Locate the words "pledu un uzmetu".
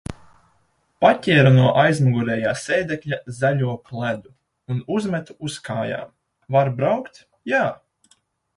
3.91-5.39